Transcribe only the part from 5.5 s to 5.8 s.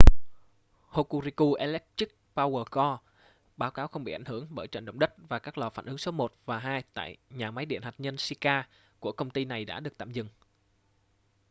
lò